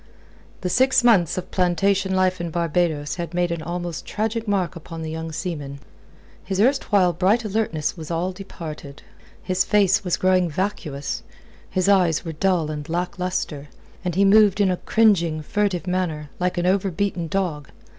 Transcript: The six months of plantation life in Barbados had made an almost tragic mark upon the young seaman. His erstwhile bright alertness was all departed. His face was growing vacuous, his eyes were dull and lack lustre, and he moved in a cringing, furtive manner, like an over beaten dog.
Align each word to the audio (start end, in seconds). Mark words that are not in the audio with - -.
The 0.61 0.69
six 0.71 1.03
months 1.03 1.37
of 1.37 1.51
plantation 1.51 2.15
life 2.15 2.41
in 2.41 2.49
Barbados 2.49 3.17
had 3.17 3.35
made 3.35 3.51
an 3.51 3.61
almost 3.61 4.03
tragic 4.03 4.47
mark 4.47 4.75
upon 4.75 5.03
the 5.03 5.11
young 5.11 5.31
seaman. 5.31 5.77
His 6.43 6.59
erstwhile 6.59 7.13
bright 7.13 7.45
alertness 7.45 7.95
was 7.95 8.09
all 8.09 8.31
departed. 8.31 9.03
His 9.43 9.63
face 9.63 10.03
was 10.03 10.17
growing 10.17 10.49
vacuous, 10.49 11.21
his 11.69 11.87
eyes 11.87 12.25
were 12.25 12.33
dull 12.33 12.71
and 12.71 12.89
lack 12.89 13.19
lustre, 13.19 13.69
and 14.03 14.15
he 14.15 14.25
moved 14.25 14.59
in 14.59 14.71
a 14.71 14.77
cringing, 14.77 15.43
furtive 15.43 15.85
manner, 15.85 16.31
like 16.39 16.57
an 16.57 16.65
over 16.65 16.89
beaten 16.89 17.27
dog. 17.27 17.69